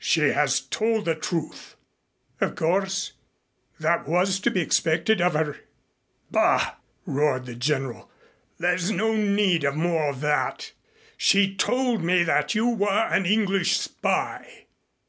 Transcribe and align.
"She 0.00 0.30
has 0.30 0.58
told 0.62 1.04
the 1.04 1.14
truth." 1.14 1.76
"Of 2.40 2.56
course, 2.56 3.12
that 3.78 4.08
was 4.08 4.40
to 4.40 4.50
be 4.50 4.60
expected 4.60 5.20
of 5.20 5.34
her." 5.34 5.58
"Bah!" 6.28 6.74
roared 7.04 7.46
the 7.46 7.54
General. 7.54 8.10
"There's 8.58 8.90
no 8.90 9.14
need 9.14 9.62
of 9.62 9.76
more 9.76 10.10
of 10.10 10.22
that. 10.22 10.72
She 11.16 11.54
told 11.54 12.02
me 12.02 12.24
that 12.24 12.52
you 12.52 12.66
were 12.68 13.06
an 13.12 13.26
English 13.26 13.78
spy." 13.78 14.66